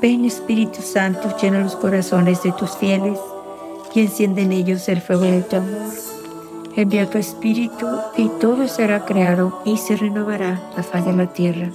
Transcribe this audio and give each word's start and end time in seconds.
Ven 0.00 0.24
Espíritu 0.24 0.80
Santo, 0.80 1.36
llena 1.42 1.60
los 1.60 1.74
corazones 1.74 2.44
de 2.44 2.52
tus 2.52 2.76
fieles 2.76 3.18
y 3.92 4.00
enciende 4.00 4.42
en 4.42 4.52
ellos 4.52 4.88
el 4.88 5.00
fuego 5.00 5.22
de 5.22 5.42
tu 5.42 5.56
amor. 5.56 5.90
Envía 6.76 7.10
tu 7.10 7.18
Espíritu 7.18 7.86
y 8.16 8.28
todo 8.40 8.68
será 8.68 9.04
creado 9.04 9.60
y 9.64 9.76
se 9.76 9.96
renovará 9.96 10.62
la 10.76 10.84
faz 10.84 11.04
de 11.04 11.14
la 11.14 11.26
tierra. 11.32 11.70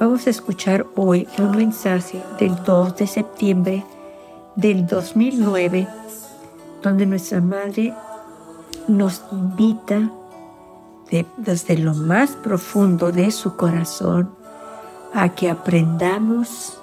Vamos 0.00 0.26
a 0.26 0.30
escuchar 0.30 0.86
hoy 0.96 1.28
un 1.38 1.52
mensaje 1.52 2.20
del 2.40 2.56
2 2.64 2.96
de 2.96 3.06
septiembre 3.06 3.84
del 4.56 4.84
2009, 4.84 5.86
donde 6.82 7.06
nuestra 7.06 7.40
Madre 7.40 7.94
nos 8.88 9.22
invita 9.30 10.10
desde 11.36 11.78
lo 11.78 11.94
más 11.94 12.30
profundo 12.30 13.12
de 13.12 13.30
su 13.30 13.54
corazón 13.54 14.30
a 15.14 15.28
que 15.28 15.48
aprendamos 15.48 16.78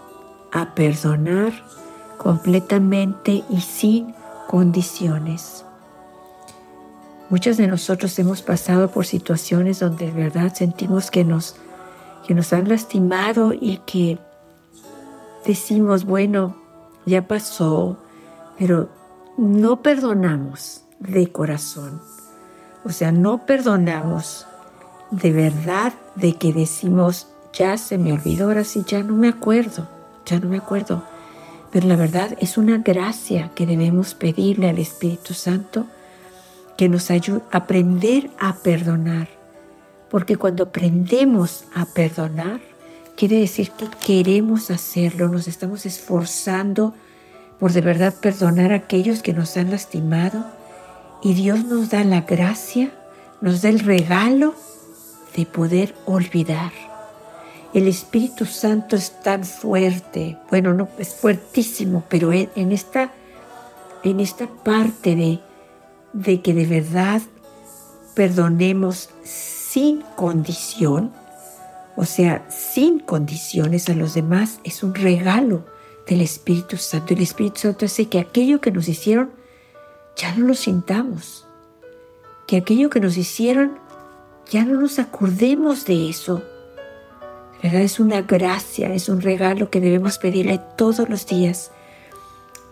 a 0.55 0.73
perdonar 0.73 1.51
completamente 2.17 3.43
y 3.49 3.59
sin 3.59 4.15
condiciones. 4.47 5.65
Muchos 7.29 7.57
de 7.57 7.67
nosotros 7.67 8.17
hemos 8.19 8.41
pasado 8.41 8.89
por 8.89 9.05
situaciones 9.05 9.79
donde 9.79 10.05
de 10.05 10.11
verdad 10.11 10.53
sentimos 10.53 11.11
que 11.11 11.25
nos, 11.25 11.57
que 12.25 12.33
nos 12.33 12.53
han 12.53 12.69
lastimado 12.69 13.51
y 13.51 13.81
que 13.85 14.17
decimos, 15.45 16.05
bueno, 16.05 16.55
ya 17.05 17.27
pasó, 17.27 17.97
pero 18.57 18.89
no 19.37 19.81
perdonamos 19.81 20.83
de 20.99 21.31
corazón. 21.31 22.01
O 22.85 22.91
sea, 22.91 23.11
no 23.11 23.45
perdonamos 23.45 24.47
de 25.11 25.33
verdad 25.33 25.93
de 26.15 26.33
que 26.35 26.53
decimos, 26.53 27.27
ya 27.51 27.77
se 27.77 27.97
me 27.97 28.13
olvidó, 28.13 28.45
ahora 28.45 28.63
sí, 28.63 28.85
ya 28.87 29.03
no 29.03 29.15
me 29.15 29.27
acuerdo, 29.27 29.87
ya 30.25 30.39
no 30.39 30.49
me 30.49 30.57
acuerdo. 30.57 31.03
Pero 31.71 31.87
la 31.87 31.95
verdad 31.95 32.37
es 32.39 32.57
una 32.57 32.77
gracia 32.77 33.51
que 33.53 33.65
debemos 33.65 34.13
pedirle 34.13 34.69
al 34.69 34.79
Espíritu 34.79 35.33
Santo 35.33 35.85
que 36.77 36.89
nos 36.89 37.11
ayude 37.11 37.41
a 37.51 37.57
aprender 37.57 38.29
a 38.39 38.55
perdonar. 38.55 39.27
Porque 40.09 40.37
cuando 40.37 40.63
aprendemos 40.63 41.65
a 41.73 41.85
perdonar, 41.85 42.61
quiere 43.15 43.39
decir 43.39 43.71
que 43.71 43.87
queremos 44.05 44.71
hacerlo, 44.71 45.29
nos 45.29 45.47
estamos 45.47 45.85
esforzando 45.85 46.93
por 47.59 47.71
de 47.71 47.81
verdad 47.81 48.13
perdonar 48.21 48.71
a 48.71 48.77
aquellos 48.77 49.21
que 49.21 49.33
nos 49.33 49.57
han 49.57 49.71
lastimado. 49.71 50.45
Y 51.23 51.33
Dios 51.33 51.65
nos 51.65 51.89
da 51.89 52.03
la 52.03 52.21
gracia, 52.21 52.91
nos 53.41 53.61
da 53.61 53.69
el 53.69 53.79
regalo 53.79 54.53
de 55.35 55.45
poder 55.45 55.95
olvidar. 56.05 56.71
El 57.75 57.89
Espíritu 57.89 58.45
Santo 58.45 58.95
es 58.95 59.21
tan 59.21 59.43
fuerte, 59.43 60.37
bueno, 60.49 60.73
no 60.73 60.87
es 60.97 61.13
fuertísimo, 61.13 62.05
pero 62.07 62.31
en 62.31 62.71
esta, 62.71 63.11
en 64.01 64.21
esta 64.21 64.47
parte 64.47 65.13
de, 65.13 65.41
de 66.13 66.41
que 66.41 66.53
de 66.53 66.67
verdad 66.67 67.21
perdonemos 68.13 69.09
sin 69.23 70.03
condición, 70.15 71.11
o 71.97 72.05
sea, 72.05 72.49
sin 72.49 72.99
condiciones 72.99 73.89
a 73.89 73.93
los 73.93 74.13
demás, 74.13 74.61
es 74.63 74.81
un 74.81 74.95
regalo 74.95 75.65
del 76.07 76.21
Espíritu 76.21 76.77
Santo. 76.77 77.13
El 77.13 77.23
Espíritu 77.23 77.59
Santo 77.59 77.87
hace 77.87 78.07
que 78.07 78.19
aquello 78.19 78.61
que 78.61 78.71
nos 78.71 78.87
hicieron 78.87 79.31
ya 80.15 80.33
no 80.35 80.47
lo 80.47 80.53
sintamos, 80.53 81.45
que 82.47 82.55
aquello 82.55 82.89
que 82.89 83.01
nos 83.01 83.17
hicieron 83.17 83.77
ya 84.49 84.63
no 84.63 84.79
nos 84.79 84.97
acordemos 84.97 85.83
de 85.83 86.09
eso. 86.09 86.41
Es 87.73 87.99
una 87.99 88.21
gracia, 88.21 88.93
es 88.93 89.09
un 89.09 89.21
regalo 89.21 89.69
que 89.69 89.81
debemos 89.81 90.17
pedirle 90.17 90.59
todos 90.77 91.09
los 91.09 91.25
días 91.25 91.71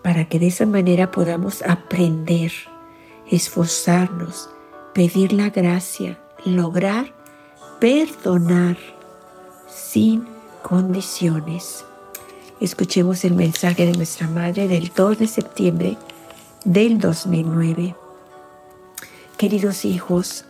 para 0.04 0.26
que 0.30 0.40
de 0.40 0.48
esa 0.48 0.66
manera 0.66 1.12
podamos 1.12 1.62
aprender 1.64 2.52
esforzarnos, 3.30 4.50
pedir 4.94 5.34
la 5.34 5.50
gracia, 5.50 6.20
lograr 6.46 7.14
perdonar 7.80 8.78
sin 9.68 10.26
condiciones. 10.62 11.84
Escuchemos 12.62 13.26
el 13.26 13.34
mensaje 13.34 13.86
de 13.86 13.94
nuestra 13.94 14.28
Madre 14.28 14.68
del 14.68 14.92
2 14.96 15.20
de 15.20 15.28
septiembre 15.28 15.98
del 16.64 17.00
2009. 17.00 17.96
Queridos 19.38 19.84
hijos, 19.84 20.46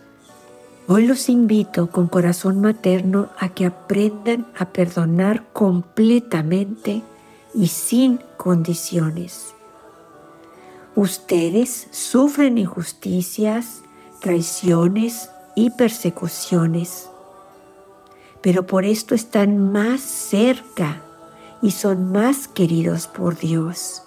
hoy 0.86 1.06
los 1.06 1.28
invito 1.28 1.90
con 1.90 2.08
corazón 2.08 2.60
materno 2.60 3.28
a 3.38 3.48
que 3.48 3.66
aprendan 3.66 4.46
a 4.56 4.66
perdonar 4.66 5.44
completamente 5.52 7.02
y 7.54 7.68
sin 7.68 8.20
condiciones. 8.36 9.54
Ustedes 10.96 11.88
sufren 11.90 12.58
injusticias, 12.58 13.82
traiciones 14.20 15.30
y 15.54 15.70
persecuciones, 15.70 17.08
pero 18.40 18.66
por 18.66 18.84
esto 18.84 19.14
están 19.14 19.72
más 19.72 20.00
cerca 20.00 21.02
y 21.62 21.70
son 21.70 22.12
más 22.12 22.46
queridos 22.46 23.06
por 23.06 23.38
Dios. 23.38 24.02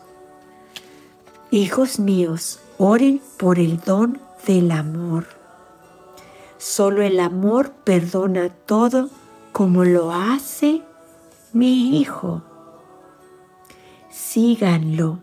Hijos 1.50 2.00
míos, 2.00 2.60
oren 2.78 3.22
por 3.38 3.58
el 3.58 3.80
don 3.80 4.20
del 4.46 4.72
amor. 4.72 5.37
Solo 6.58 7.02
el 7.02 7.20
amor 7.20 7.72
perdona 7.84 8.50
todo 8.50 9.10
como 9.52 9.84
lo 9.84 10.12
hace 10.12 10.82
mi 11.54 12.00
Hijo. 12.00 12.42
Síganlo. 14.10 15.20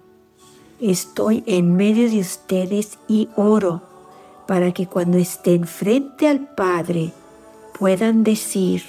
Estoy 0.80 1.42
en 1.46 1.76
medio 1.76 2.10
de 2.10 2.20
ustedes 2.20 2.98
y 3.08 3.28
oro 3.36 3.82
para 4.46 4.72
que 4.72 4.86
cuando 4.86 5.18
estén 5.18 5.66
frente 5.66 6.28
al 6.28 6.40
Padre 6.40 7.12
puedan 7.78 8.24
decir, 8.24 8.82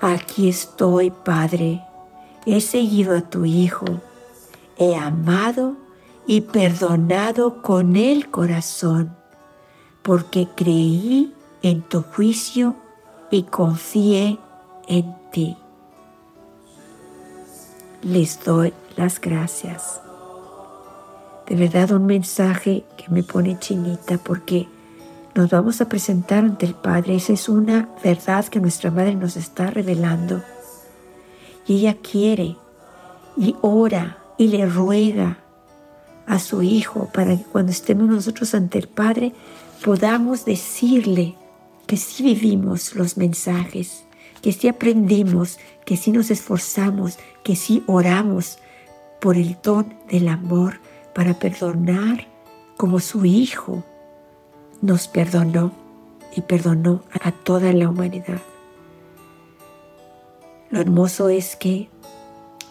aquí 0.00 0.48
estoy, 0.48 1.10
Padre, 1.10 1.82
he 2.44 2.60
seguido 2.60 3.16
a 3.16 3.22
tu 3.22 3.44
Hijo, 3.44 3.86
he 4.76 4.94
amado 4.96 5.76
y 6.26 6.42
perdonado 6.42 7.62
con 7.62 7.96
el 7.96 8.30
corazón, 8.30 9.15
porque 10.06 10.46
creí 10.54 11.34
en 11.62 11.82
tu 11.82 12.02
juicio 12.02 12.76
y 13.30 13.42
confié 13.42 14.38
en 14.86 15.14
ti. 15.32 15.56
Les 18.02 18.42
doy 18.44 18.72
las 18.96 19.20
gracias 19.20 20.00
de 21.48 21.54
verdad 21.54 21.92
un 21.92 22.06
mensaje 22.06 22.84
que 22.96 23.08
me 23.08 23.22
pone 23.22 23.58
chinita 23.58 24.18
porque 24.18 24.68
nos 25.34 25.50
vamos 25.50 25.80
a 25.80 25.88
presentar 25.88 26.44
ante 26.44 26.66
el 26.66 26.74
Padre. 26.74 27.16
Esa 27.16 27.32
es 27.32 27.48
una 27.48 27.88
verdad 28.02 28.46
que 28.46 28.60
nuestra 28.60 28.90
Madre 28.90 29.14
nos 29.14 29.36
está 29.36 29.70
revelando. 29.70 30.42
Y 31.66 31.78
ella 31.78 31.96
quiere 32.00 32.56
y 33.36 33.54
ora 33.60 34.18
y 34.38 34.48
le 34.48 34.66
ruega 34.66 35.38
a 36.26 36.38
su 36.38 36.62
Hijo 36.62 37.08
para 37.12 37.36
que 37.36 37.44
cuando 37.44 37.70
estemos 37.70 38.08
nosotros 38.08 38.54
ante 38.54 38.78
el 38.78 38.88
Padre 38.88 39.32
podamos 39.84 40.44
decirle 40.44 41.34
que 41.86 41.96
sí 41.96 42.22
vivimos 42.22 42.94
los 42.94 43.16
mensajes, 43.16 44.04
que 44.42 44.52
sí 44.52 44.68
aprendimos, 44.68 45.58
que 45.84 45.96
sí 45.96 46.10
nos 46.10 46.30
esforzamos, 46.30 47.18
que 47.42 47.56
sí 47.56 47.82
oramos 47.86 48.58
por 49.20 49.36
el 49.36 49.56
don 49.62 49.94
del 50.08 50.28
amor 50.28 50.80
para 51.14 51.38
perdonar 51.38 52.26
como 52.76 53.00
su 53.00 53.24
Hijo 53.24 53.82
nos 54.82 55.08
perdonó 55.08 55.72
y 56.34 56.42
perdonó 56.42 57.02
a 57.12 57.32
toda 57.32 57.72
la 57.72 57.88
humanidad. 57.88 58.40
Lo 60.70 60.80
hermoso 60.80 61.28
es 61.28 61.56
que 61.56 61.88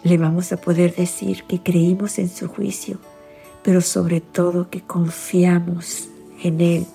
le 0.03 0.17
vamos 0.17 0.51
a 0.51 0.57
poder 0.57 0.93
decir 0.95 1.43
que 1.45 1.63
creímos 1.63 2.19
en 2.19 2.29
su 2.29 2.47
juicio, 2.47 2.99
pero 3.63 3.81
sobre 3.81 4.21
todo 4.21 4.69
que 4.69 4.81
confiamos 4.81 6.09
en 6.47 6.61
Él, 6.61 6.85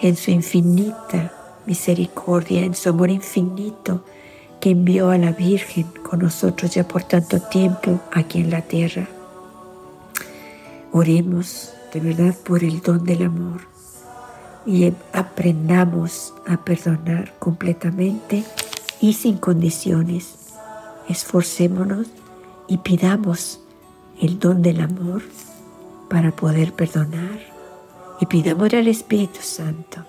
en 0.00 0.16
su 0.16 0.30
infinita 0.30 1.32
misericordia, 1.66 2.64
en 2.64 2.74
su 2.74 2.88
amor 2.88 3.10
infinito 3.10 4.04
que 4.60 4.70
envió 4.70 5.10
a 5.10 5.18
la 5.18 5.32
Virgen 5.32 5.86
con 6.08 6.20
nosotros 6.20 6.72
ya 6.74 6.86
por 6.86 7.02
tanto 7.02 7.40
tiempo 7.40 8.00
aquí 8.12 8.40
en 8.40 8.50
la 8.50 8.62
tierra. 8.62 9.08
Oremos 10.92 11.72
de 11.92 12.00
verdad 12.00 12.34
por 12.44 12.64
el 12.64 12.80
don 12.80 13.04
del 13.04 13.24
amor 13.24 13.60
y 14.64 14.92
aprendamos 15.12 16.34
a 16.46 16.56
perdonar 16.64 17.34
completamente 17.38 18.44
y 19.00 19.12
sin 19.12 19.38
condiciones. 19.38 20.34
Esforcémonos 21.08 22.06
y 22.66 22.78
pidamos 22.78 23.60
el 24.20 24.38
don 24.38 24.62
del 24.62 24.80
amor 24.80 25.22
para 26.08 26.34
poder 26.34 26.72
perdonar 26.72 27.55
y 28.20 28.26
pidamos 28.26 28.72
al 28.72 28.88
Espíritu 28.88 29.40
Santo 29.40 30.04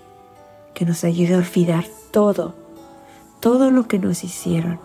que 0.73 0.85
nos 0.85 1.03
ayude 1.03 1.35
a 1.35 1.39
olvidar 1.39 1.85
todo, 2.11 2.55
todo 3.39 3.71
lo 3.71 3.87
que 3.87 3.99
nos 3.99 4.23
hicieron 4.23 4.79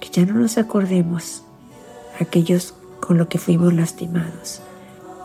que 0.00 0.10
ya 0.10 0.24
no 0.24 0.34
nos 0.34 0.58
acordemos 0.58 1.42
aquellos 2.20 2.74
con 3.00 3.18
lo 3.18 3.28
que 3.28 3.38
fuimos 3.38 3.72
lastimados. 3.74 4.60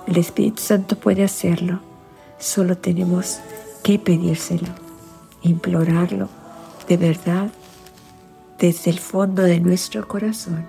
El 0.07 0.17
Espíritu 0.17 0.61
Santo 0.61 0.97
puede 0.97 1.23
hacerlo, 1.23 1.79
solo 2.39 2.77
tenemos 2.77 3.39
que 3.83 3.99
pedírselo, 3.99 4.69
implorarlo 5.41 6.29
de 6.87 6.97
verdad 6.97 7.49
desde 8.59 8.91
el 8.91 8.99
fondo 8.99 9.43
de 9.43 9.59
nuestro 9.59 10.07
corazón 10.07 10.67